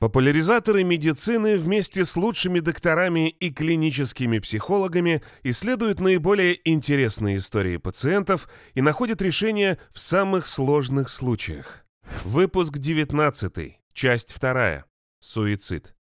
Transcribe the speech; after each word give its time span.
Популяризаторы 0.00 0.82
медицины 0.82 1.58
вместе 1.58 2.06
с 2.06 2.16
лучшими 2.16 2.60
докторами 2.60 3.28
и 3.28 3.50
клиническими 3.50 4.38
психологами 4.38 5.22
исследуют 5.42 6.00
наиболее 6.00 6.58
интересные 6.64 7.36
истории 7.36 7.76
пациентов 7.76 8.48
и 8.72 8.80
находят 8.80 9.20
решения 9.20 9.78
в 9.90 10.00
самых 10.00 10.46
сложных 10.46 11.10
случаях. 11.10 11.84
Выпуск 12.24 12.78
19, 12.78 13.78
часть 13.92 14.40
2. 14.40 14.84
Суицид. 15.20 15.94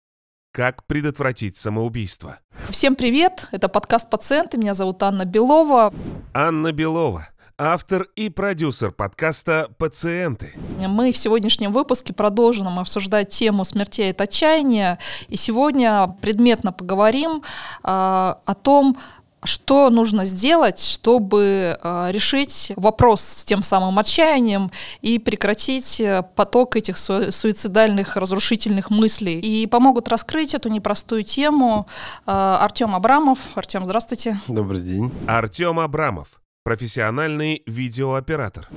Как 0.53 0.85
предотвратить 0.85 1.57
самоубийство? 1.57 2.41
Всем 2.69 2.97
привет, 2.97 3.49
это 3.51 3.71
подкаст 3.71 4.11
«Пациенты», 4.11 4.59
меня 4.59 4.75
зовут 4.75 5.03
Анна 5.03 5.25
Белова. 5.25 5.95
Анна 6.35 6.71
Белова, 6.71 7.31
автор 7.59 8.09
и 8.17 8.29
продюсер 8.29 8.93
подкаста 8.93 9.71
«Пациенты». 9.79 10.53
Мы 10.87 11.13
в 11.13 11.17
сегодняшнем 11.17 11.73
выпуске 11.73 12.13
продолжим 12.13 12.79
обсуждать 12.79 13.31
тему 13.31 13.65
смертей 13.65 14.11
от 14.11 14.21
отчаяния. 14.21 14.99
И 15.29 15.37
сегодня 15.37 16.15
предметно 16.21 16.73
поговорим 16.73 17.39
э, 17.39 17.43
о 17.83 18.55
том, 18.61 18.99
что 19.43 19.91
нужно 19.91 20.25
сделать, 20.27 20.81
чтобы 20.81 21.79
э, 21.81 22.09
решить 22.11 22.73
вопрос 22.77 23.23
с 23.23 23.45
тем 23.45 23.63
самым 23.63 23.99
отчаянием 23.99 24.71
и 25.01 25.19
прекратить 25.19 26.01
э, 26.01 26.25
поток 26.35 26.77
этих 26.77 26.99
су- 26.99 27.31
суицидальных, 27.31 28.17
разрушительных 28.17 28.91
мыслей. 28.91 29.39
И 29.39 29.67
помогут 29.67 30.09
раскрыть 30.09 30.55
эту 30.55 30.69
непростую 30.69 31.23
тему 31.23 31.87
э, 32.27 32.31
Артем 32.31 32.95
Абрамов. 32.95 33.39
Артем, 33.55 33.87
здравствуйте. 33.87 34.39
Добрый 34.49 34.81
день. 34.81 35.13
Артем 35.27 35.79
Абрамов, 35.79 36.41
профессиональный 36.67 37.63
видеооператор. 37.67 38.69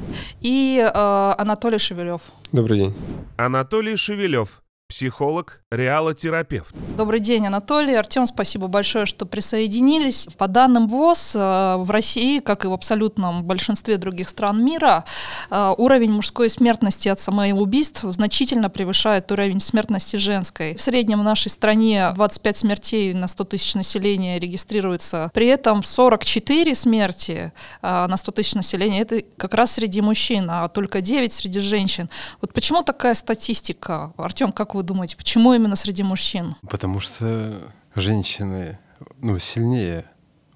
И 0.41 0.77
э, 0.79 1.33
Анатолий 1.39 1.79
Шевелев. 1.79 2.21
Добрый 2.51 2.77
день. 2.77 2.95
Анатолий 3.35 3.95
Шевелев, 3.95 4.61
психолог, 4.89 5.61
реалотерапевт. 5.69 6.73
Добрый 6.97 7.19
день, 7.19 7.45
Анатолий. 7.45 7.93
Артем, 7.93 8.25
спасибо 8.25 8.65
большое, 8.65 9.05
что 9.05 9.27
присоединились. 9.27 10.27
По 10.35 10.47
данным 10.47 10.87
ВОЗ, 10.87 11.35
э, 11.35 11.75
в 11.77 11.91
России, 11.91 12.39
как 12.39 12.65
и 12.65 12.67
в 12.67 12.73
абсолютном 12.73 13.43
большинстве 13.43 13.97
других 13.97 14.29
стран 14.29 14.65
мира, 14.65 15.05
э, 15.51 15.75
уровень 15.77 16.11
мужской 16.11 16.49
смертности 16.49 17.07
от 17.07 17.19
самоубийств 17.19 18.01
значительно 18.01 18.71
превышает 18.71 19.31
уровень 19.31 19.59
смертности 19.59 20.15
женской. 20.15 20.75
В 20.75 20.81
среднем 20.81 21.19
в 21.19 21.23
нашей 21.23 21.51
стране 21.51 22.11
25 22.15 22.57
смертей 22.57 23.13
на 23.13 23.27
100 23.27 23.43
тысяч 23.43 23.75
населения 23.75 24.39
регистрируется. 24.39 25.29
При 25.35 25.45
этом 25.45 25.83
44 25.83 26.73
смерти 26.73 27.53
э, 27.83 28.07
на 28.07 28.17
100 28.17 28.31
тысяч 28.31 28.55
населения– 28.55 29.01
это 29.01 29.21
как 29.37 29.53
раз 29.53 29.73
среди 29.73 30.01
мужчин, 30.01 30.49
а 30.49 30.67
только 30.67 31.01
9 31.01 31.31
среди 31.31 31.59
женщин. 31.59 32.09
Вот 32.41 32.53
почему 32.53 32.81
такая 32.81 33.13
статистика? 33.13 34.13
Артем, 34.17 34.51
как 34.51 34.73
вы 34.73 34.78
думаете, 34.83 35.17
почему 35.17 35.53
именно 35.53 35.75
среди 35.75 36.03
мужчин? 36.03 36.55
Потому 36.69 36.99
что 36.99 37.53
женщины 37.95 38.77
ну, 39.21 39.37
сильнее 39.39 40.05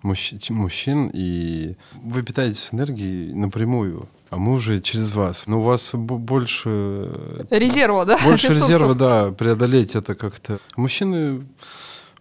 мужч- 0.04 0.52
мужчин, 0.52 1.10
и 1.14 1.76
вы 1.94 2.24
питаетесь 2.24 2.70
энергией 2.74 3.34
напрямую, 3.34 4.10
а 4.30 4.38
мы 4.38 4.54
уже 4.54 4.82
через 4.82 5.14
вас. 5.14 5.48
Но 5.48 5.60
у 5.60 5.64
вас 5.64 5.92
бо- 5.94 6.18
больше, 6.18 7.12
Резерва, 7.50 8.06
да? 8.06 8.18
больше 8.26 8.48
ресурсов? 8.48 8.70
резерва, 8.70 8.96
да, 8.96 9.32
преодолеть 9.32 9.96
это 9.96 10.16
как-то. 10.16 10.60
Мужчины 10.76 11.46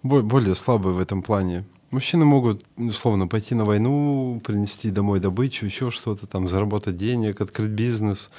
бо- 0.02 0.22
более 0.22 0.54
слабые 0.54 0.94
в 0.94 1.00
этом 1.00 1.22
плане. 1.22 1.64
Мужчины 1.90 2.24
могут, 2.24 2.64
условно, 2.78 3.26
пойти 3.28 3.54
на 3.54 3.64
войну, 3.66 4.40
принести 4.44 4.90
домой 4.90 5.20
добычу, 5.20 5.66
еще 5.66 5.90
что-то, 5.90 6.26
там, 6.26 6.48
заработать 6.48 6.96
денег, 6.96 7.40
открыть 7.42 7.70
бизнес. 7.70 8.30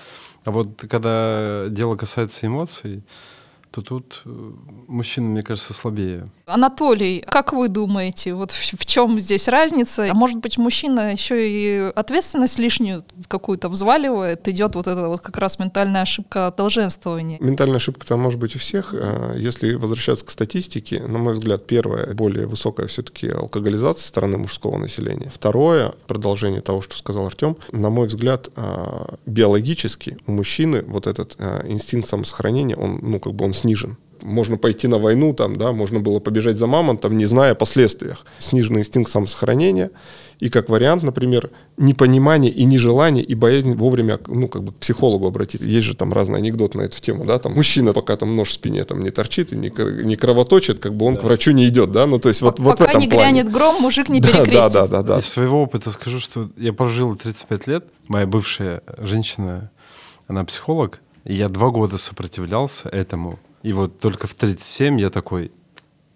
А 0.46 0.50
вот 0.52 0.84
когда 0.90 1.68
дело 1.70 1.96
касается 1.96 2.48
эмоций, 2.48 3.04
то 3.74 3.82
тут 3.82 4.22
э, 4.26 4.52
мужчины, 4.88 5.30
мне 5.30 5.42
кажется, 5.42 5.74
слабее. 5.74 6.30
Анатолий, 6.46 7.24
как 7.28 7.54
вы 7.54 7.70
думаете, 7.70 8.36
вот 8.36 8.52
в, 8.52 8.56
в 8.56 8.86
чем 8.86 9.20
здесь 9.20 9.48
разница? 9.48 10.08
А 10.12 10.14
может 10.14 10.38
быть, 10.38 10.60
мужчина 10.60 11.14
еще 11.14 11.50
и 11.50 11.92
ответственность 11.96 12.60
лишнюю 12.60 13.04
какую-то 13.28 13.70
взваливает, 13.70 14.48
идет 14.48 14.76
вот 14.76 14.86
эта 14.86 15.08
вот 15.08 15.22
как 15.22 15.40
раз 15.40 15.58
ментальная 15.58 16.04
ошибка 16.04 16.54
долженствования. 16.56 17.40
Ментальная 17.40 17.78
ошибка 17.78 18.06
там 18.06 18.20
может 18.20 18.40
быть 18.40 18.56
у 18.56 18.60
всех. 18.60 18.94
А 18.94 19.36
Если 19.36 19.74
возвращаться 19.74 20.24
к 20.24 20.30
статистике, 20.30 21.02
на 21.02 21.18
мой 21.18 21.34
взгляд, 21.34 21.66
первое, 21.66 22.14
более 22.14 22.46
высокая 22.46 22.86
все-таки 22.86 23.30
алкоголизация 23.30 24.04
со 24.04 24.10
стороны 24.10 24.38
мужского 24.38 24.78
населения. 24.78 25.32
Второе, 25.34 25.94
продолжение 26.06 26.62
того, 26.62 26.84
что 26.84 26.96
сказал 26.96 27.26
Артем, 27.26 27.58
на 27.72 27.90
мой 27.90 28.06
взгляд, 28.06 28.50
а, 28.56 29.16
биологически 29.26 30.18
у 30.28 30.32
мужчины 30.32 30.84
вот 30.86 31.08
этот 31.08 31.38
а, 31.40 31.66
инстинкт 31.68 32.08
самосохранения, 32.08 32.76
он, 32.76 33.00
ну, 33.02 33.20
как 33.20 33.34
бы 33.34 33.46
он 33.46 33.56
снижен. 33.64 33.98
Можно 34.22 34.58
пойти 34.58 34.88
на 34.88 35.00
войну, 35.00 35.34
там, 35.34 35.58
да, 35.58 35.74
можно 35.74 36.00
было 36.00 36.20
побежать 36.20 36.58
за 36.58 36.66
мамонтом, 36.66 37.18
не 37.18 37.26
зная 37.26 37.52
о 37.52 37.56
последствиях. 37.56 38.26
Сниженный 38.40 38.80
инстинкт 38.82 39.12
самосохранения. 39.12 39.90
И 40.40 40.50
как 40.50 40.70
вариант, 40.70 41.04
например, 41.04 41.50
непонимание 41.78 42.52
и 42.52 42.64
нежелание, 42.66 43.24
и 43.24 43.36
боязнь 43.36 43.74
вовремя 43.74 44.20
ну, 44.28 44.48
как 44.48 44.64
бы 44.64 44.72
к 44.72 44.76
психологу 44.78 45.28
обратиться. 45.28 45.68
Есть 45.68 45.84
же 45.88 45.96
там 45.96 46.14
разный 46.14 46.38
анекдот 46.38 46.74
на 46.76 46.82
эту 46.84 47.02
тему, 47.02 47.26
да, 47.26 47.38
там 47.40 47.54
мужчина, 47.54 47.92
пока 47.94 48.16
там 48.16 48.36
нож 48.36 48.50
в 48.50 48.54
спине 48.54 48.86
там 48.86 49.04
не 49.04 49.10
торчит 49.12 49.52
и 49.54 49.58
не, 49.58 49.72
не 50.04 50.16
кровоточит, 50.16 50.80
как 50.80 50.96
бы 50.96 51.06
он 51.06 51.18
к 51.18 51.24
врачу 51.24 51.52
не 51.52 51.68
идет, 51.68 51.92
да, 51.92 52.06
ну 52.08 52.18
то 52.18 52.30
есть 52.30 52.42
вот, 52.42 52.60
вот 52.60 52.76
в 52.76 52.78
Пока 52.78 52.92
этом 52.92 53.02
не 53.02 53.08
плане. 53.10 53.24
грянет 53.24 53.52
гром, 53.52 53.82
мужик 53.82 54.08
не 54.10 54.20
Да, 54.22 54.28
перекрестится. 54.30 54.70
да, 54.70 54.88
да, 54.88 55.02
да, 55.02 55.14
да. 55.16 55.20
Из 55.20 55.26
своего 55.28 55.62
опыта 55.64 55.92
скажу, 55.92 56.20
что 56.20 56.50
я 56.58 56.72
прожил 56.74 57.16
35 57.16 57.68
лет. 57.68 57.86
Моя 58.08 58.26
бывшая 58.26 58.82
женщина, 59.00 59.70
она 60.28 60.44
психолог, 60.46 61.00
и 61.26 61.34
я 61.36 61.48
два 61.50 61.70
года 61.72 61.98
сопротивлялся 61.98 62.90
этому. 62.90 63.40
И 63.64 63.74
вот 63.74 64.00
только 64.00 64.28
в 64.28 64.36
37 64.36 65.00
я 65.00 65.10
такой, 65.10 65.52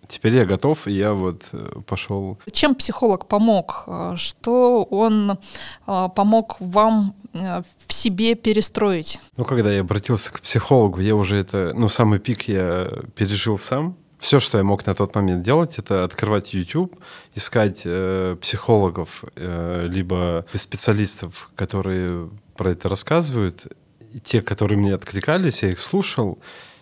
теперь 0.07 0.35
я 0.35 0.45
готов, 0.45 0.87
и 0.87 0.91
я 0.91 1.13
вот 1.13 1.43
э, 1.53 1.79
пошел. 1.85 2.37
Чем 2.51 2.75
психолог 2.75 3.27
помог? 3.27 3.83
А, 3.87 4.15
Что 4.17 4.83
он 4.83 5.37
а, 5.85 6.09
помог 6.09 6.57
вам 6.59 7.15
э, 7.33 7.61
в 7.87 7.93
себе 7.93 8.35
перестроить? 8.35 9.19
Ну, 9.37 9.45
когда 9.45 9.71
я 9.71 9.81
обратился 9.81 10.31
к 10.31 10.41
психологу, 10.41 10.99
я 10.99 11.15
уже 11.15 11.37
это, 11.37 11.71
ну, 11.73 11.89
самый 11.89 12.19
пик 12.19 12.43
я 12.47 12.89
пережил 13.15 13.57
сам. 13.57 13.95
Все, 14.19 14.39
что 14.39 14.57
я 14.57 14.63
мог 14.63 14.85
на 14.85 14.95
тот 14.95 15.13
момент 15.15 15.43
делать, 15.43 15.77
это 15.77 16.03
открывать 16.03 16.53
YouTube, 16.53 16.99
искать 17.35 17.81
э, 17.85 18.35
психологов, 18.41 19.23
э, 19.35 19.85
либо 19.87 20.45
специалистов, 20.53 21.49
которые 21.55 22.29
про 22.55 22.71
это 22.71 22.89
рассказывают. 22.89 23.67
И 24.11 24.19
те, 24.19 24.41
которые 24.41 24.77
мне 24.77 24.95
откликались, 24.95 25.61
я 25.61 25.69
их 25.69 25.79
слушал, 25.79 26.39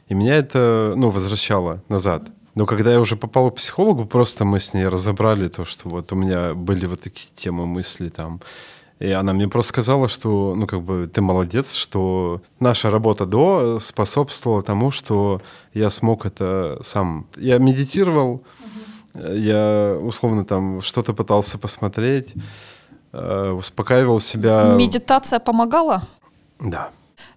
и 0.07 0.13
меня 0.13 0.35
это, 0.35 0.93
ну, 0.95 1.09
возвращало 1.09 1.81
назад. 1.89 2.23
Но 2.55 2.65
когда 2.65 2.91
я 2.91 2.99
уже 2.99 3.17
попал 3.17 3.51
к 3.51 3.55
психологу, 3.55 4.05
просто 4.05 4.45
мы 4.45 4.59
с 4.59 4.73
ней 4.73 4.87
разобрали 4.87 5.49
то, 5.49 5.65
что 5.65 5.89
вот 5.89 6.11
у 6.13 6.15
меня 6.15 6.53
были 6.53 6.85
вот 6.85 7.01
такие 7.01 7.27
темы, 7.33 7.65
мысли 7.65 8.09
там. 8.09 8.39
И 8.99 9.11
она 9.11 9.33
мне 9.33 9.49
просто 9.49 9.69
сказала, 9.69 10.07
что, 10.07 10.53
ну, 10.55 10.67
как 10.67 10.81
бы, 10.81 11.05
ты 11.07 11.21
молодец, 11.21 11.73
что 11.73 12.41
наша 12.61 12.89
работа 12.89 13.25
до 13.25 13.79
способствовала 13.79 14.63
тому, 14.63 14.89
что 14.89 15.41
я 15.73 15.89
смог 15.89 16.25
это 16.25 16.77
сам. 16.81 17.27
Я 17.35 17.57
медитировал, 17.57 18.41
я, 19.13 19.97
условно, 20.01 20.45
там 20.45 20.81
что-то 20.81 21.13
пытался 21.13 21.57
посмотреть, 21.57 22.35
э, 23.11 23.51
успокаивал 23.51 24.21
себя. 24.21 24.73
Медитация 24.75 25.39
помогала? 25.39 26.03
Да. 26.61 26.89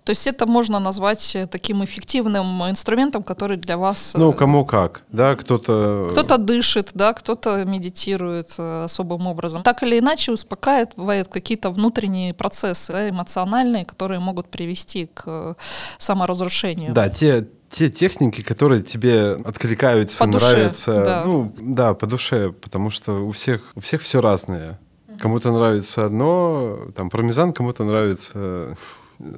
То 0.09 0.13
есть 0.13 0.27
это 0.27 0.47
можно 0.47 0.81
назвать 0.81 1.37
э, 1.37 1.47
таким 1.47 1.85
эффективным 1.85 2.63
инструментом, 2.71 3.23
который 3.23 3.59
для 3.59 3.77
вас... 3.77 4.15
э, 4.15 4.19
Ну, 4.19 4.33
кому 4.33 4.65
как, 4.65 5.03
да, 5.13 5.37
кто-то... 5.37 6.09
Кто-то 6.13 6.39
дышит, 6.39 6.93
да, 6.95 7.13
кто-то 7.13 7.63
медитирует 7.67 8.55
э, 8.57 8.85
особым 8.85 9.27
образом. 9.27 9.63
Так 9.63 9.83
или 9.83 9.99
иначе 9.99 10.33
успокаивает 10.33 11.29
какие-то 11.29 11.69
внутренние 11.71 12.33
процессы 12.33 12.91
да, 12.91 13.11
эмоциональные, 13.11 13.85
которые 13.85 14.19
могут 14.19 14.49
привести 14.49 15.11
к 15.13 15.57
саморазрушению. 15.99 16.95
Да, 16.95 17.11
те, 17.11 17.47
те 17.69 17.91
техники, 17.91 18.41
которые 18.41 18.83
тебе 18.83 19.33
откликаются, 19.45 20.25
По 20.25 20.31
душе, 20.31 20.57
нравятся. 20.57 21.05
да. 21.05 21.25
Ну, 21.27 21.53
да, 21.59 21.93
по 21.93 22.07
душе, 22.07 22.51
потому 22.51 22.89
что 22.89 23.27
у 23.27 23.33
всех, 23.33 23.73
у 23.75 23.81
всех 23.81 24.01
все 24.01 24.23
разное. 24.23 24.81
Кому-то 25.21 25.53
нравится 25.53 26.07
одно, 26.07 26.79
там, 26.97 27.11
пармезан, 27.11 27.53
кому-то 27.53 27.85
нравится 27.85 28.75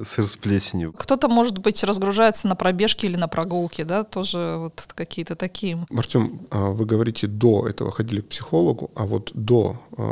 сыр 0.06 0.26
с 0.26 0.36
плесенью. 0.36 0.92
Кто-то, 0.92 1.28
может 1.28 1.58
быть, 1.58 1.82
разгружается 1.84 2.48
на 2.48 2.56
пробежке 2.56 3.06
или 3.06 3.16
на 3.16 3.28
прогулке, 3.28 3.84
да, 3.84 4.04
тоже 4.04 4.56
вот 4.58 4.84
какие-то 4.94 5.36
такие. 5.36 5.86
Артем, 5.96 6.40
а 6.50 6.70
вы 6.70 6.84
говорите, 6.84 7.26
до 7.26 7.66
этого 7.66 7.90
ходили 7.90 8.20
к 8.20 8.28
психологу, 8.28 8.90
а 8.94 9.06
вот 9.06 9.30
до 9.34 9.76
а, 9.96 10.02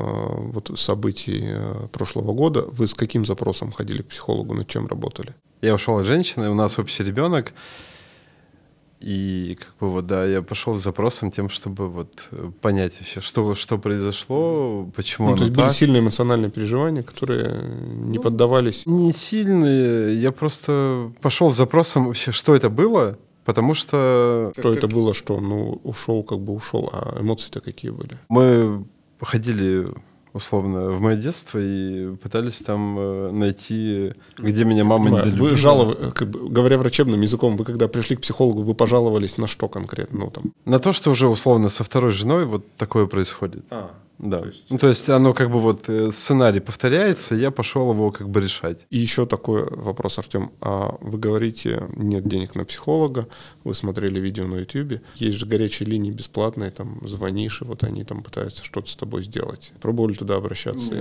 вот 0.53 0.79
событий 0.79 1.45
а, 1.47 1.89
прошлого 1.89 2.33
года 2.33 2.63
вы 2.63 2.89
с 2.89 2.95
каким 2.95 3.27
запросом 3.27 3.73
ходили 3.73 4.03
к 4.03 4.09
психологу, 4.09 4.55
над 4.55 4.69
чем 4.69 4.87
работали? 4.87 5.35
Я 5.61 5.75
ушел 5.75 5.99
от 5.99 6.07
женщины, 6.07 6.51
у 6.51 6.55
нас 6.55 6.79
общий 6.79 7.03
ребенок. 7.03 7.53
И 9.01 9.57
как 9.61 9.77
бы 9.79 9.91
вот, 9.91 10.07
да, 10.07 10.25
я 10.25 10.43
пошел 10.43 10.75
с 10.75 10.83
запросом 10.83 11.31
тем, 11.31 11.49
чтобы 11.51 11.89
вот 11.89 12.29
э, 12.33 12.51
понять 12.61 12.99
вообще, 12.99 13.21
что, 13.21 13.55
что 13.55 13.79
произошло, 13.79 14.91
почему 14.97 15.31
Ну, 15.31 15.37
то 15.37 15.45
есть 15.45 15.55
были 15.55 15.67
так. 15.67 15.77
сильные 15.77 16.03
эмоциональные 16.03 16.51
переживания, 16.51 17.03
которые 17.03 17.63
не 17.87 18.19
поддавались. 18.19 18.83
Не 18.87 19.13
сильные, 19.13 20.21
я 20.21 20.33
просто 20.33 21.13
пошел 21.21 21.53
с 21.53 21.57
запросом 21.57 22.07
вообще, 22.07 22.33
что 22.33 22.57
это 22.57 22.71
было, 22.71 23.17
потому 23.45 23.75
что... 23.75 24.53
Что 24.59 24.75
это 24.75 24.89
было, 24.89 25.15
что 25.15 25.39
ну 25.39 25.81
ушел, 25.85 26.25
как 26.25 26.41
бы 26.41 26.53
ушел, 26.53 26.91
а 26.93 27.21
эмоции-то 27.21 27.61
какие 27.61 27.93
были? 27.93 28.19
Мы 28.29 28.85
ходили 29.21 29.89
условно 30.39 30.91
в 30.91 31.01
мое 31.01 31.17
детство 31.17 31.59
и 31.59 32.17
пытались 32.17 32.63
там 32.63 32.99
э, 32.99 33.31
найти, 33.31 34.15
где 34.39 34.65
меня 34.65 34.85
мама 34.85 35.11
не 35.11 35.31
Вы 35.39 35.57
жаловали, 35.57 36.11
как 36.11 36.29
бы, 36.31 36.49
говоря 36.49 36.79
врачебным 36.79 37.21
языком, 37.21 37.57
вы 37.57 37.65
когда 37.65 37.87
пришли 37.89 38.17
к 38.17 38.21
психологу, 38.21 38.63
вы 38.63 38.75
пожаловались 38.75 39.39
на 39.39 39.47
что 39.47 39.69
конкретно? 39.69 40.19
Ну, 40.19 40.31
там. 40.31 40.53
На 40.65 40.79
то, 40.79 40.93
что 40.93 41.11
уже 41.11 41.29
условно 41.29 41.69
со 41.69 41.85
второй 41.85 42.11
женой 42.11 42.45
вот 42.47 42.65
такое 42.77 43.07
происходит. 43.07 43.65
А, 43.71 43.91
Да. 44.19 44.41
То 44.41 44.47
есть- 44.47 44.65
Ну, 44.71 44.79
то 44.79 44.89
есть 44.89 45.09
оно 45.09 45.33
как 45.35 45.51
бы 45.51 45.61
вот 45.61 45.89
э, 45.89 46.11
сценарий 46.13 46.61
повторяется, 46.61 47.35
я 47.35 47.51
пошел 47.51 47.93
его 47.93 48.11
как 48.11 48.29
бы 48.29 48.41
решать. 48.41 48.81
И 48.91 48.99
еще 48.99 49.27
такой 49.27 49.65
вопрос, 49.71 50.19
Артем. 50.19 50.51
А 50.61 50.97
вы 51.01 51.19
говорите, 51.19 51.83
нет 51.97 52.27
денег 52.27 52.55
на 52.55 52.65
психолога, 52.65 53.29
вы 53.65 53.75
смотрели 53.75 54.19
видео 54.19 54.47
на 54.47 54.57
YouTube, 54.57 55.01
есть 55.17 55.39
же 55.39 55.47
горячие 55.47 55.89
линии 55.89 56.11
бесплатные, 56.11 56.71
там 56.71 57.01
звонишь, 57.09 57.63
и 57.63 57.65
вот 57.65 57.85
они 57.85 58.05
там 58.05 58.23
пытаются 58.23 58.65
что-то 58.65 58.91
с 58.91 58.97
тобой 58.97 59.25
сделать. 59.25 59.73
Пробовали 59.81 60.15
туда 60.15 60.37
обращаться? 60.37 60.95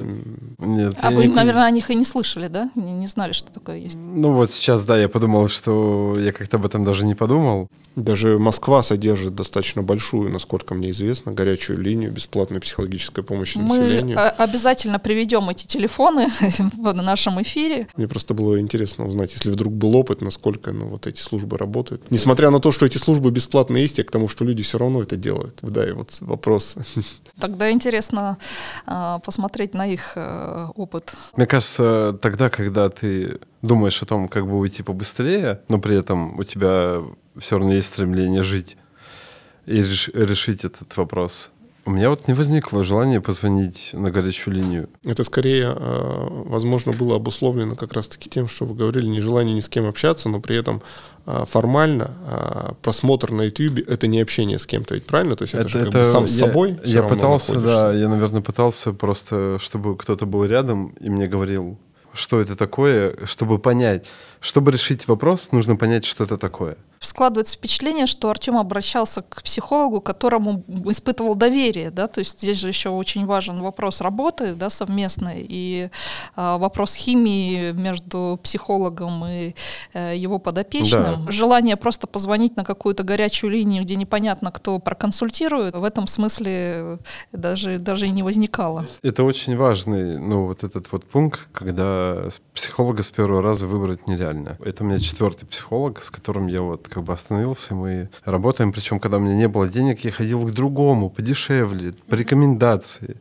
Нет, 0.59 0.95
А 1.01 1.11
вы, 1.11 1.25
не- 1.25 1.33
наверное, 1.33 1.65
о 1.65 1.71
них 1.71 1.89
и 1.89 1.95
не 1.95 2.05
слышали, 2.05 2.47
да? 2.47 2.69
Не, 2.75 2.91
не 2.93 3.07
знали, 3.07 3.31
что 3.33 3.51
такое 3.51 3.77
есть. 3.77 3.97
Ну 3.97 4.33
вот 4.33 4.51
сейчас, 4.51 4.83
да, 4.83 4.97
я 4.97 5.09
подумал, 5.09 5.47
что 5.47 6.15
я 6.19 6.31
как-то 6.31 6.57
об 6.57 6.65
этом 6.65 6.83
даже 6.83 7.05
не 7.05 7.15
подумал. 7.15 7.67
Даже 7.95 8.37
Москва 8.37 8.83
содержит 8.83 9.33
достаточно 9.33 9.81
большую, 9.81 10.31
насколько 10.31 10.75
мне 10.75 10.91
известно, 10.91 11.31
горячую 11.31 11.79
линию 11.79 12.11
бесплатной 12.11 12.59
психологической 12.59 13.06
помощи 13.11 13.57
Мы 13.57 13.77
населению. 13.79 14.17
э, 14.17 14.29
обязательно 14.29 14.99
приведем 14.99 15.49
эти 15.49 15.65
телефоны 15.65 16.27
в 16.59 16.93
нашем 16.93 17.41
эфире. 17.41 17.87
Мне 17.95 18.07
просто 18.07 18.33
было 18.33 18.59
интересно 18.59 19.07
узнать, 19.07 19.33
если 19.33 19.51
вдруг 19.51 19.73
был 19.73 19.95
опыт, 19.95 20.21
насколько 20.21 20.71
ну, 20.71 20.87
вот 20.87 21.07
эти 21.07 21.21
службы 21.21 21.57
работают. 21.57 22.09
Несмотря 22.11 22.49
на 22.49 22.59
то, 22.59 22.71
что 22.71 22.85
эти 22.85 22.97
службы 22.97 23.31
бесплатные 23.31 23.83
есть, 23.83 23.97
я 23.97 24.03
к 24.03 24.11
тому, 24.11 24.27
что 24.27 24.45
люди 24.45 24.63
все 24.63 24.77
равно 24.77 25.01
это 25.01 25.15
делают. 25.15 25.59
Да, 25.61 25.87
и 25.87 25.91
вот 25.91 26.17
вопрос. 26.21 26.75
Тогда 27.39 27.71
интересно 27.71 28.37
э, 28.85 29.19
посмотреть 29.23 29.73
на 29.73 29.87
их 29.87 30.13
э, 30.15 30.67
опыт. 30.75 31.13
Мне 31.35 31.45
кажется, 31.45 32.17
тогда, 32.21 32.49
когда 32.49 32.89
ты 32.89 33.39
думаешь 33.61 34.01
о 34.01 34.05
том, 34.05 34.27
как 34.27 34.47
бы 34.47 34.57
уйти 34.57 34.83
побыстрее, 34.83 35.61
но 35.69 35.79
при 35.79 35.97
этом 35.97 36.37
у 36.39 36.43
тебя 36.43 37.01
все 37.37 37.57
равно 37.57 37.73
есть 37.73 37.87
стремление 37.87 38.43
жить 38.43 38.77
и 39.65 39.81
реш- 39.81 40.11
решить 40.13 40.65
этот 40.65 40.95
вопрос. 40.97 41.51
У 41.87 41.89
меня 41.91 42.09
вот 42.09 42.27
не 42.27 42.33
возникло 42.33 42.83
желания 42.83 43.21
позвонить 43.21 43.91
на 43.93 44.11
горячую 44.11 44.55
линию. 44.55 44.89
Это 45.05 45.23
скорее, 45.23 45.73
э, 45.73 46.27
возможно, 46.45 46.91
было 46.91 47.15
обусловлено 47.15 47.77
как 47.77 47.93
раз-таки 47.93 48.29
тем, 48.29 48.49
что 48.49 48.65
вы 48.65 48.75
говорили, 48.75 49.07
нежелание 49.07 49.55
ни 49.55 49.61
с 49.61 49.69
кем 49.69 49.87
общаться, 49.87 50.27
но 50.27 50.41
при 50.41 50.57
этом 50.57 50.81
э, 51.25 51.45
формально 51.49 52.11
э, 52.29 52.71
просмотр 52.81 53.31
на 53.31 53.43
YouTube— 53.43 53.79
это 53.87 54.07
не 54.07 54.19
общение 54.19 54.59
с 54.59 54.65
кем-то, 54.65 54.95
ведь 54.95 55.05
правильно? 55.05 55.37
То 55.37 55.43
есть 55.43 55.53
это, 55.53 55.69
же 55.69 55.79
как 55.85 55.93
бы 55.93 56.03
сам 56.03 56.27
с 56.27 56.37
я- 56.37 56.47
собой 56.47 56.77
всё 56.83 56.91
Я 56.91 57.03
пытался, 57.03 57.53
находишься. 57.53 57.81
да, 57.83 57.93
я, 57.93 58.09
наверное, 58.09 58.41
пытался 58.41 58.91
просто, 58.91 59.57
чтобы 59.61 59.95
кто-то 59.95 60.25
был 60.25 60.43
рядом 60.43 60.87
и 60.99 61.09
мне 61.09 61.27
говорил, 61.27 61.77
что 62.17 62.41
это 62.41 62.55
такое, 62.55 63.15
чтобы 63.25 63.59
понять. 63.59 64.05
Чтобы 64.39 64.71
решить 64.71 65.07
вопрос, 65.07 65.51
нужно 65.51 65.75
понять, 65.75 66.05
что 66.05 66.23
это 66.23 66.37
такое. 66.37 66.77
Складывается 66.99 67.57
впечатление, 67.57 68.07
что 68.07 68.29
Артем 68.29 68.57
обращался 68.57 69.21
к 69.21 69.43
психологу, 69.43 70.01
которому 70.01 70.63
испытывал 70.85 71.35
доверие, 71.35 71.91
да, 71.91 72.07
то 72.07 72.19
есть 72.19 72.41
здесь 72.41 72.57
же 72.57 72.69
еще 72.69 72.89
очень 72.89 73.25
важен 73.25 73.61
вопрос 73.61 74.01
работы, 74.01 74.55
да, 74.55 74.71
совместной, 74.71 75.45
и 75.47 75.89
а, 76.35 76.57
вопрос 76.57 76.95
химии 76.95 77.71
между 77.71 78.39
психологом 78.41 79.25
и 79.25 79.53
э, 79.93 80.15
его 80.15 80.39
подопечным. 80.39 81.25
Да. 81.25 81.31
Желание 81.31 81.75
просто 81.75 82.07
позвонить 82.07 82.55
на 82.57 82.65
какую-то 82.65 83.03
горячую 83.03 83.51
линию, 83.51 83.83
где 83.83 83.95
непонятно, 83.95 84.51
кто 84.51 84.79
проконсультирует, 84.79 85.75
в 85.75 85.83
этом 85.83 86.07
смысле 86.07 86.97
даже, 87.31 87.77
даже 87.77 88.07
и 88.07 88.09
не 88.09 88.23
возникало. 88.23 88.87
Это 89.03 89.23
очень 89.23 89.55
важный, 89.55 90.17
ну, 90.19 90.47
вот 90.47 90.63
этот 90.63 90.91
вот 90.91 91.05
пункт, 91.05 91.41
когда 91.51 92.06
с- 92.29 92.41
психолога 92.53 93.01
с 93.03 93.09
первого 93.09 93.41
раза 93.41 93.67
выбрать 93.67 94.07
нереально. 94.07 94.57
Это 94.63 94.83
у 94.83 94.87
меня 94.87 94.99
четвертый 94.99 95.45
психолог, 95.45 96.01
с 96.03 96.09
которым 96.09 96.47
я 96.47 96.61
вот 96.61 96.87
как 96.87 97.03
бы 97.03 97.13
остановился, 97.13 97.75
мы 97.75 98.09
работаем, 98.25 98.71
причем, 98.71 98.99
когда 98.99 99.17
у 99.17 99.19
меня 99.19 99.35
не 99.35 99.47
было 99.47 99.67
денег, 99.69 100.03
я 100.05 100.11
ходил 100.11 100.41
к 100.47 100.51
другому, 100.51 101.09
подешевле, 101.09 101.91
по 102.09 102.15
рекомендации 102.15 103.17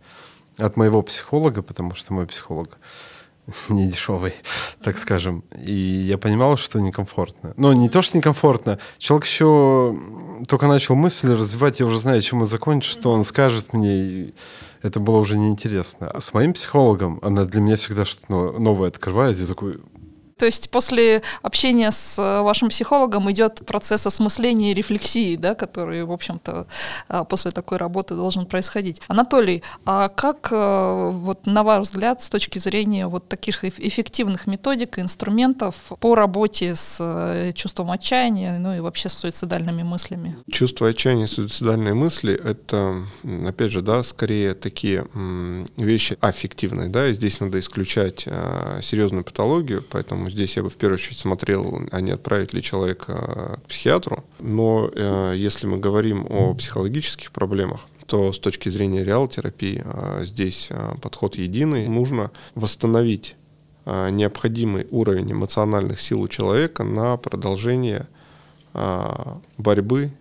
от 0.59 0.77
моего 0.77 1.03
психолога, 1.03 1.63
потому 1.63 1.95
что 1.95 2.13
мой 2.15 2.27
психолог 2.27 2.79
не 3.69 3.87
дешевый, 3.87 4.35
так 4.83 4.99
скажем. 4.99 5.45
И 5.61 5.73
я 5.73 6.19
понимал, 6.19 6.57
что 6.57 6.81
некомфортно. 6.81 7.55
Но 7.57 7.73
не 7.73 7.89
то, 7.89 8.03
что 8.03 8.17
некомфортно. 8.17 8.79
Человек 8.99 9.27
еще 9.27 9.97
только 10.49 10.67
начал 10.67 10.95
мысли 10.95 11.31
развивать, 11.31 11.81
я 11.81 11.87
уже 11.87 11.99
знаю, 11.99 12.21
чем 12.23 12.43
он 12.43 12.49
закончит, 12.49 12.91
что 12.91 13.13
он 13.13 13.25
скажет 13.25 13.73
мне. 13.73 13.97
И 13.97 14.35
это 14.83 15.01
было 15.01 15.19
уже 15.19 15.39
неинтересно. 15.39 16.11
А 16.11 16.21
с 16.21 16.35
моим 16.35 16.53
психологом 16.53 17.19
она 17.23 17.45
для 17.45 17.61
меня 17.61 17.77
всегда 17.77 18.05
что-то 18.05 18.27
но- 18.29 18.53
новое 18.53 18.89
открывает. 18.89 19.39
Я 19.39 19.47
такой, 19.47 19.81
То 20.39 20.45
есть 20.45 20.71
после 20.71 21.23
общения 21.41 21.91
с 21.91 22.19
э, 22.19 22.43
вашим 22.43 22.69
психологом 22.69 23.31
идет 23.31 23.65
процесс 23.65 24.07
осмысления 24.07 24.73
и 24.73 24.75
рефлексии, 24.75 25.35
да, 25.37 25.55
который, 25.55 26.05
в 26.05 26.13
общем-то, 26.13 26.67
э, 27.09 27.25
после 27.27 27.53
такой 27.53 27.79
работы 27.79 28.15
должен 28.15 28.45
происходить. 28.45 29.01
Анатолий, 29.09 29.63
а 29.87 30.11
как, 30.11 30.49
э, 30.53 31.11
вот, 31.11 31.47
на 31.47 31.63
ваш 31.63 31.87
взгляд, 31.87 32.23
с 32.23 32.29
точки 32.29 32.59
зрения 32.59 33.07
вот 33.07 33.29
таких 33.29 33.65
эф- 33.65 33.81
эффективных 33.81 34.47
методик 34.47 34.99
и 34.99 35.01
инструментов 35.01 35.75
по 36.01 36.15
работе 36.15 36.75
с 36.75 37.53
чувством 37.55 37.91
отчаяния, 37.91 38.59
ну 38.59 38.75
и 38.75 38.81
вообще 38.81 39.09
с 39.09 39.15
суицидальными 39.15 39.85
мыслями? 39.85 40.37
Чувство 40.51 40.89
отчаяния, 40.89 41.29
суицидальные 41.29 41.95
мысли— 41.95 42.39
это, 42.45 43.07
опять 43.49 43.73
же, 43.73 43.81
да, 43.81 44.03
скорее 44.03 44.53
такие 44.55 45.07
вещи 45.77 46.19
аффективные, 46.21 46.89
да, 46.89 47.09
и 47.09 47.15
здесь 47.15 47.41
надо 47.41 47.59
исключать 47.59 48.27
серьезную 48.83 49.25
патологию, 49.25 49.83
поэтому 49.89 50.26
здесь 50.29 50.57
я 50.57 50.63
бы 50.63 50.71
в 50.71 50.77
первую 50.77 50.99
очередь 50.99 51.19
смотрел, 51.19 51.81
а 51.91 52.01
не 52.01 52.11
отправить 52.11 52.53
ли 52.53 52.63
человека 52.63 53.59
к 53.65 53.69
психиатру. 53.69 54.25
Но 54.39 54.91
э, 54.93 55.35
если 55.37 55.67
мы 55.67 55.79
говорим 55.79 56.27
о 56.29 56.55
психологических 56.55 57.31
проблемах, 57.33 57.81
то 58.07 58.33
с 58.33 58.39
точки 58.39 58.69
зрения 58.69 59.05
реал-терапии 59.05 59.83
э, 59.85 60.25
здесь 60.25 60.69
э, 60.71 60.95
подход 61.03 61.37
единый. 61.37 61.89
Нужно 61.89 62.31
восстановить 62.55 63.37
э, 63.85 64.11
необходимый 64.11 64.87
уровень 64.91 65.33
эмоциональных 65.33 66.01
сил 66.01 66.21
у 66.21 66.29
человека 66.29 66.85
на 66.85 67.17
продолжение 67.17 68.07
э, 68.75 69.03
борьбы 69.59 70.13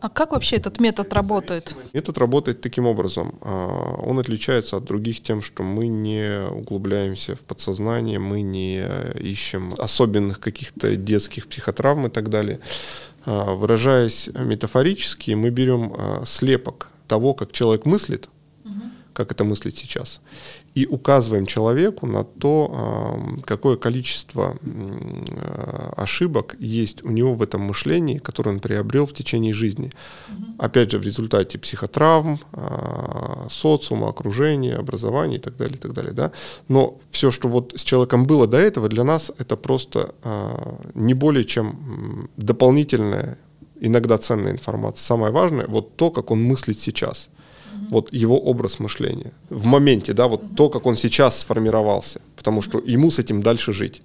А 0.00 0.08
как 0.08 0.32
вообще 0.32 0.56
этот 0.56 0.80
метод 0.80 1.12
работает? 1.12 1.76
Метод 1.92 2.18
работает 2.18 2.60
таким 2.60 2.86
образом. 2.86 3.34
А, 3.42 3.94
Он 4.02 4.18
отличается 4.18 4.76
от 4.76 4.84
других 4.84 5.22
тем, 5.22 5.42
что 5.42 5.62
мы 5.62 5.88
не 5.88 6.48
углубляемся 6.50 7.36
в 7.36 7.40
подсознание, 7.40 8.18
мы 8.18 8.42
не 8.42 8.82
ищем 9.20 9.74
особенных 9.78 10.40
каких-то 10.40 10.96
детских 10.96 11.46
психотравм 11.48 12.06
и 12.06 12.10
так 12.10 12.30
далее. 12.30 12.60
А, 13.26 13.54
Выражаясь 13.54 14.30
метафорически, 14.34 15.32
мы 15.32 15.50
берем 15.50 15.92
а, 15.96 16.22
слепок 16.24 16.88
того, 17.06 17.34
как 17.34 17.52
человек 17.52 17.84
мыслит, 17.84 18.28
как 19.12 19.32
это 19.32 19.44
мыслит 19.44 19.76
сейчас, 19.76 20.20
и 20.74 20.86
указываем 20.86 21.46
человеку 21.46 22.06
на 22.06 22.22
то, 22.24 22.70
а, 22.72 23.42
какое 23.44 23.76
количество 23.76 24.56
а, 24.62 25.92
ошибок 25.96 26.56
есть 26.60 27.02
у 27.02 27.10
него 27.10 27.34
в 27.34 27.42
этом 27.42 27.62
мышлении, 27.62 28.18
которое 28.18 28.52
он 28.52 28.60
приобрел 28.60 29.06
в 29.06 29.12
течение 29.12 29.52
жизни. 29.52 29.90
Опять 30.58 30.92
же, 30.92 30.98
в 30.98 31.02
результате 31.02 31.58
психотравм, 31.58 32.38
а, 32.52 33.48
социума, 33.50 34.08
окружения, 34.08 34.76
образования 34.76 35.36
и 35.36 35.40
так 35.40 35.56
далее, 35.56 35.76
и 35.76 35.80
так 35.80 35.92
далее. 35.92 36.12
Да? 36.12 36.30
Но 36.68 36.98
все, 37.10 37.32
что 37.32 37.48
вот 37.48 37.74
с 37.76 37.82
человеком 37.82 38.24
было 38.24 38.46
до 38.46 38.58
этого, 38.58 38.88
для 38.88 39.04
нас 39.04 39.32
это 39.38 39.56
просто 39.56 40.14
не 40.94 41.14
более 41.14 41.44
чем 41.44 42.28
дополнительная, 42.36 43.38
иногда 43.80 44.18
ценная 44.18 44.52
информация. 44.52 45.02
Самое 45.02 45.32
важное, 45.32 45.66
вот 45.66 45.96
то, 45.96 46.10
как 46.10 46.30
он 46.30 46.42
мыслит 46.42 46.78
сейчас 46.78 47.28
вот 47.88 48.12
его 48.12 48.38
образ 48.38 48.78
мышления 48.78 49.32
в 49.48 49.64
моменте, 49.64 50.12
да, 50.12 50.28
вот 50.28 50.42
то, 50.56 50.68
как 50.68 50.86
он 50.86 50.96
сейчас 50.96 51.40
сформировался, 51.40 52.20
потому 52.36 52.62
что 52.62 52.78
ему 52.78 53.10
с 53.10 53.18
этим 53.18 53.42
дальше 53.42 53.72
жить. 53.72 54.02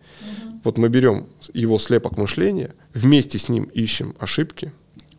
Вот 0.64 0.78
мы 0.78 0.90
берем 0.90 1.26
его 1.54 1.78
слепок 1.78 2.18
мышления, 2.18 2.74
вместе 2.94 3.38
с 3.38 3.50
ним 3.50 3.66
ищем 3.66 4.16
ошибки, 4.20 4.72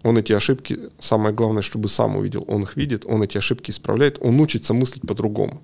он 0.02 0.18
эти 0.18 0.32
ошибки, 0.32 0.78
самое 1.00 1.34
главное, 1.34 1.62
чтобы 1.62 1.88
сам 1.88 2.16
увидел, 2.16 2.44
он 2.48 2.62
их 2.62 2.76
видит, 2.76 3.04
он 3.06 3.22
эти 3.22 3.38
ошибки 3.38 3.70
исправляет, 3.70 4.18
он 4.20 4.40
учится 4.40 4.74
мыслить 4.74 5.02
по-другому. 5.06 5.62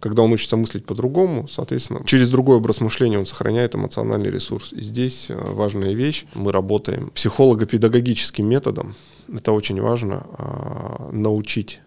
Когда 0.00 0.22
он 0.22 0.32
учится 0.32 0.56
мыслить 0.56 0.86
по-другому, 0.86 1.48
соответственно, 1.48 2.02
через 2.06 2.30
другой 2.30 2.56
образ 2.56 2.80
мышления 2.80 3.18
он 3.18 3.26
сохраняет 3.26 3.74
эмоциональный 3.74 4.30
ресурс. 4.30 4.72
И 4.72 4.80
здесь 4.80 5.26
э, 5.28 5.34
важная 5.34 5.92
вещь. 5.92 6.24
Мы 6.34 6.52
работаем 6.52 7.10
психолого-педагогическим 7.14 8.46
методом. 8.46 8.94
Это 9.28 9.52
очень 9.52 9.80
важно. 9.80 10.26
а, 10.38 11.10
Научить 11.12 11.80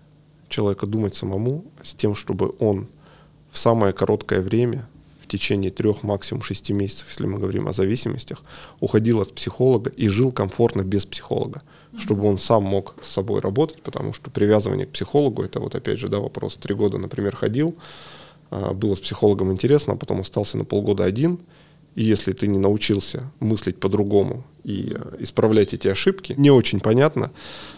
человека 0.54 0.86
думать 0.86 1.16
самому 1.16 1.66
с 1.84 1.94
тем, 1.96 2.16
чтобы 2.16 2.54
он 2.60 2.88
в 3.52 3.58
самое 3.58 3.92
короткое 3.92 4.42
время, 4.42 4.88
в 5.22 5.28
течение 5.28 5.72
трех, 5.72 6.04
максимум 6.04 6.44
шести 6.44 6.74
месяцев, 6.74 7.08
если 7.10 7.26
мы 7.26 7.40
говорим 7.40 7.68
о 7.68 7.74
зависимостях, 7.74 8.44
уходил 8.80 9.22
от 9.22 9.34
психолога 9.34 9.90
и 9.90 10.10
жил 10.10 10.32
комфортно 10.32 10.84
без 10.84 11.06
психолога, 11.06 11.64
чтобы 11.98 12.28
он 12.28 12.38
сам 12.38 12.64
мог 12.64 12.94
с 13.02 13.10
собой 13.10 13.42
работать, 13.42 13.82
потому 13.82 14.14
что 14.14 14.30
привязывание 14.30 14.86
к 14.86 14.92
психологу, 14.92 15.44
это 15.44 15.60
вот 15.60 15.74
опять 15.74 15.98
же, 15.98 16.08
да, 16.08 16.20
вопрос, 16.20 16.56
три 16.56 16.76
года, 16.76 17.00
например, 17.00 17.36
ходил, 17.36 17.76
а, 18.52 18.74
было 18.74 18.94
с 18.94 19.00
психологом 19.00 19.52
интересно, 19.52 19.94
а 19.94 19.96
потом 19.96 20.22
остался 20.22 20.58
на 20.58 20.66
полгода 20.66 21.04
один, 21.04 21.40
и 21.96 22.04
если 22.04 22.34
ты 22.34 22.48
не 22.48 22.60
научился 22.60 23.32
мыслить 23.40 23.80
по-другому 23.80 24.44
и 24.64 24.94
э, 24.96 25.16
исправлять 25.20 25.74
эти 25.74 25.88
ошибки, 25.88 26.34
не 26.38 26.52
очень 26.52 26.80
понятно, 26.80 27.32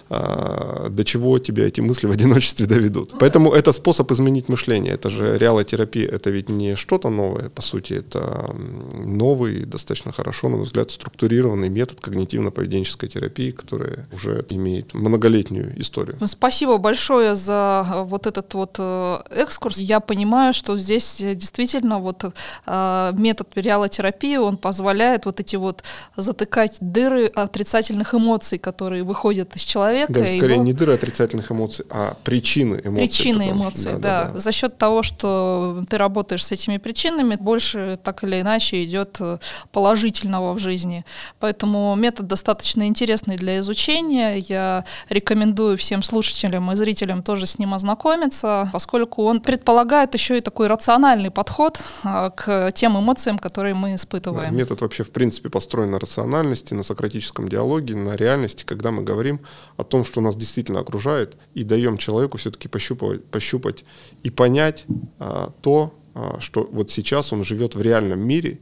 а, 0.08 0.90
до 0.90 1.04
чего 1.04 1.40
тебя 1.40 1.66
эти 1.66 1.82
мысли 1.82 2.06
в 2.06 2.12
одиночестве 2.12 2.68
доведут. 2.68 3.14
Ну, 3.14 3.18
Поэтому 3.20 3.52
это 3.52 3.72
способ 3.72 4.12
изменить 4.12 4.50
мышление. 4.50 4.94
Это 4.94 5.10
же 5.10 5.38
реалотерапия, 5.38 6.08
это 6.08 6.30
ведь 6.30 6.48
не 6.48 6.76
что-то 6.76 7.10
новое, 7.10 7.50
по 7.50 7.64
сути, 7.64 7.94
это 7.94 8.56
новый, 8.94 9.66
достаточно 9.66 10.12
хорошо, 10.12 10.50
на 10.50 10.58
мой 10.58 10.66
взгляд, 10.66 10.92
структурированный 10.92 11.70
метод 11.70 12.00
когнитивно-поведенческой 12.02 13.08
терапии, 13.08 13.50
который 13.50 13.98
уже 14.14 14.46
имеет 14.50 14.94
многолетнюю 14.94 15.74
историю. 15.82 16.18
Ну, 16.20 16.28
спасибо 16.28 16.78
большое 16.78 17.36
за 17.36 17.88
э, 17.92 18.04
вот 18.04 18.28
этот 18.28 18.54
вот 18.54 18.76
э, 18.78 19.18
экскурс. 19.32 19.80
Я 19.80 20.00
понимаю, 20.00 20.54
что 20.54 20.78
здесь 20.78 21.16
действительно 21.20 22.00
вот 22.00 22.26
метод 22.66 23.48
реалотерапии, 23.56 24.05
он 24.38 24.58
позволяет 24.58 25.26
вот 25.26 25.40
эти 25.40 25.56
вот 25.56 25.84
затыкать 26.16 26.78
дыры 26.80 27.28
отрицательных 27.28 28.14
эмоций, 28.14 28.58
которые 28.58 29.04
выходят 29.04 29.56
из 29.56 29.62
человека. 29.62 30.14
Да, 30.14 30.26
скорее 30.26 30.56
его... 30.56 30.64
не 30.64 30.74
дыры 30.74 30.94
отрицательных 30.94 31.52
эмоций, 31.52 31.86
а 31.90 32.16
причины 32.24 32.82
эмоций. 32.84 33.08
Причины 33.08 33.52
эмоций, 33.52 33.94
да, 33.94 34.26
да, 34.26 34.32
да. 34.32 34.40
За 34.40 34.52
счет 34.52 34.78
того, 34.78 35.04
что 35.04 35.84
ты 35.90 35.98
работаешь 35.98 36.46
с 36.46 36.52
этими 36.52 36.78
причинами, 36.78 37.36
больше 37.36 37.98
так 38.04 38.24
или 38.24 38.42
иначе 38.42 38.84
идет 38.84 39.18
э, 39.20 39.38
положительного 39.72 40.54
в 40.54 40.60
жизни. 40.60 41.06
Поэтому 41.40 41.96
метод 41.96 42.28
достаточно 42.28 42.88
интересный 42.88 43.38
для 43.38 43.60
изучения. 43.60 44.38
Я 44.38 44.86
рекомендую 45.10 45.78
всем 45.78 46.04
слушателям 46.04 46.72
и 46.72 46.76
зрителям 46.76 47.24
тоже 47.24 47.46
с 47.46 47.60
ним 47.60 47.74
ознакомиться, 47.74 48.70
поскольку 48.72 49.24
он 49.24 49.42
предполагает 49.42 50.14
еще 50.14 50.38
и 50.38 50.42
такой 50.42 50.68
рациональный 50.68 51.32
подход 51.32 51.80
а, 52.04 52.30
к 52.30 52.72
тем 52.74 52.98
эмоциям, 53.00 53.40
которые 53.40 53.74
мы 53.74 53.95
испытываем. 53.96 54.52
Да, 54.52 54.56
метод 54.56 54.82
вообще 54.82 55.04
в 55.04 55.12
принципе 55.12 55.50
построен 55.50 55.92
на 55.92 56.00
рациональности, 56.00 56.74
на 56.74 56.84
сократическом 56.84 57.50
диалоге, 57.50 57.96
на 57.96 58.16
реальности, 58.16 58.64
когда 58.66 58.92
мы 58.92 59.04
говорим 59.04 59.40
о 59.78 59.84
том, 59.84 60.06
что 60.06 60.22
нас 60.22 60.36
действительно 60.36 60.80
окружает, 60.80 61.36
и 61.54 61.64
даем 61.64 61.98
человеку 61.98 62.38
все-таки 62.38 62.68
пощупать, 62.68 63.24
пощупать 63.26 63.86
и 64.24 64.30
понять 64.30 64.86
а, 65.20 65.52
то, 65.62 65.94
а, 66.14 66.40
что 66.40 66.68
вот 66.72 66.92
сейчас 66.92 67.34
он 67.34 67.44
живет 67.44 67.76
в 67.76 67.82
реальном 67.82 68.20
мире, 68.20 68.60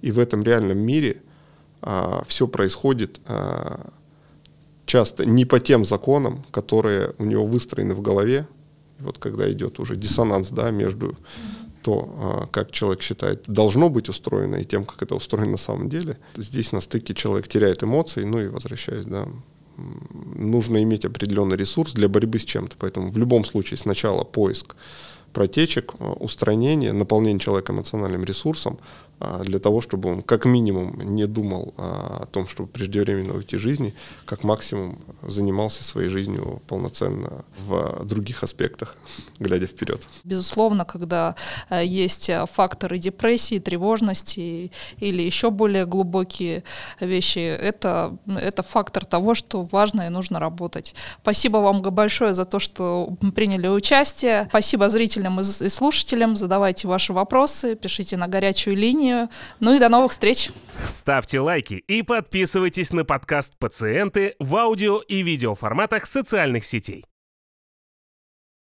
и 0.00 0.12
в 0.12 0.18
этом 0.18 0.42
реальном 0.42 0.78
мире 0.78 1.22
а, 1.80 2.24
все 2.26 2.46
происходит 2.46 3.20
а, 3.26 3.90
часто 4.86 5.24
не 5.26 5.44
по 5.44 5.60
тем 5.60 5.84
законам, 5.84 6.44
которые 6.50 7.14
у 7.18 7.24
него 7.24 7.46
выстроены 7.46 7.94
в 7.94 8.00
голове. 8.00 8.46
Вот 8.98 9.18
когда 9.18 9.50
идет 9.50 9.80
уже 9.80 9.96
диссонанс 9.96 10.48
да, 10.50 10.70
между 10.70 11.16
то, 11.84 12.08
а, 12.16 12.46
как 12.50 12.72
человек 12.72 13.02
считает, 13.02 13.44
должно 13.46 13.90
быть 13.90 14.08
устроено, 14.08 14.56
и 14.56 14.64
тем, 14.64 14.86
как 14.86 15.02
это 15.02 15.14
устроено 15.14 15.52
на 15.52 15.58
самом 15.58 15.88
деле. 15.90 16.16
Здесь 16.34 16.72
на 16.72 16.80
стыке 16.80 17.14
человек 17.14 17.46
теряет 17.46 17.82
эмоции, 17.82 18.24
ну 18.24 18.40
и 18.40 18.48
возвращаясь, 18.48 19.04
да, 19.04 19.28
нужно 20.34 20.82
иметь 20.82 21.04
определенный 21.04 21.56
ресурс 21.56 21.92
для 21.92 22.08
борьбы 22.08 22.38
с 22.38 22.44
чем-то. 22.44 22.76
Поэтому 22.78 23.10
в 23.10 23.18
любом 23.18 23.44
случае 23.44 23.76
сначала 23.76 24.24
поиск 24.24 24.76
протечек, 25.34 25.92
а, 25.98 26.12
устранение, 26.12 26.92
наполнение 26.92 27.40
человека 27.40 27.72
эмоциональным 27.72 28.24
ресурсом, 28.24 28.78
для 29.20 29.58
того, 29.58 29.80
чтобы 29.80 30.10
он 30.10 30.22
как 30.22 30.44
минимум 30.44 31.00
не 31.00 31.26
думал 31.26 31.74
а, 31.76 32.20
о 32.22 32.26
том, 32.26 32.48
чтобы 32.48 32.68
преждевременно 32.68 33.34
уйти 33.34 33.56
из 33.56 33.60
жизни, 33.60 33.94
как 34.24 34.44
максимум 34.44 34.98
занимался 35.22 35.84
своей 35.84 36.08
жизнью 36.08 36.62
полноценно 36.66 37.44
в 37.58 38.04
других 38.04 38.42
аспектах, 38.42 38.96
глядя 39.38 39.66
вперед. 39.66 40.02
Безусловно, 40.24 40.84
когда 40.84 41.36
есть 41.70 42.30
факторы 42.52 42.98
депрессии, 42.98 43.58
тревожности 43.58 44.70
или 44.98 45.22
еще 45.22 45.50
более 45.50 45.86
глубокие 45.86 46.64
вещи, 47.00 47.38
это, 47.38 48.16
это 48.26 48.62
фактор 48.62 49.04
того, 49.04 49.34
что 49.34 49.62
важно 49.62 50.02
и 50.02 50.08
нужно 50.08 50.38
работать. 50.38 50.94
Спасибо 51.22 51.58
вам 51.58 51.82
большое 51.82 52.34
за 52.34 52.44
то, 52.44 52.58
что 52.58 53.16
приняли 53.34 53.68
участие. 53.68 54.46
Спасибо 54.48 54.88
зрителям 54.88 55.40
и 55.40 55.44
слушателям. 55.44 56.36
Задавайте 56.36 56.88
ваши 56.88 57.12
вопросы, 57.12 57.74
пишите 57.76 58.16
на 58.16 58.28
горячую 58.28 58.76
линию 58.76 59.03
вниманию. 59.04 59.28
Ну 59.60 59.74
и 59.74 59.78
до 59.78 59.88
новых 59.88 60.12
встреч. 60.12 60.50
Ставьте 60.90 61.40
лайки 61.40 61.74
и 61.74 62.02
подписывайтесь 62.02 62.92
на 62.92 63.04
подкаст 63.04 63.54
«Пациенты» 63.58 64.34
в 64.38 64.56
аудио 64.56 65.00
и 65.00 65.22
видеоформатах 65.22 66.06
социальных 66.06 66.64
сетей. 66.64 67.04